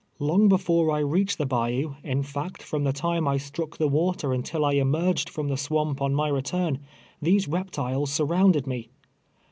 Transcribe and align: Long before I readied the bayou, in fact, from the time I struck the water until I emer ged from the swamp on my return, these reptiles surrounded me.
Long 0.17 0.49
before 0.49 0.89
I 0.89 1.03
readied 1.03 1.37
the 1.37 1.45
bayou, 1.45 1.93
in 2.03 2.23
fact, 2.23 2.63
from 2.63 2.83
the 2.85 2.91
time 2.91 3.27
I 3.27 3.37
struck 3.37 3.77
the 3.77 3.87
water 3.87 4.33
until 4.33 4.65
I 4.65 4.73
emer 4.73 5.13
ged 5.13 5.29
from 5.29 5.47
the 5.47 5.57
swamp 5.57 6.01
on 6.01 6.15
my 6.15 6.27
return, 6.29 6.79
these 7.21 7.47
reptiles 7.47 8.11
surrounded 8.11 8.65
me. 8.65 8.89